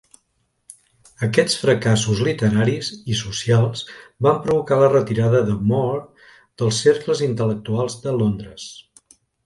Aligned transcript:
Aquests 1.27 1.57
fracassos 1.65 2.21
literaris 2.29 2.89
i 3.15 3.19
socials 3.21 3.85
van 4.29 4.41
provocar 4.49 4.81
la 4.87 4.91
retirada 4.97 5.45
de 5.53 5.61
More 5.75 6.03
dels 6.63 6.85
cercles 6.91 7.27
intel·lectuals 7.31 8.05
de 8.09 8.21
Londres. 8.23 8.71